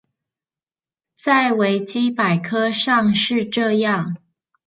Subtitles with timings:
[1.15, 4.15] 在維基百科上是這樣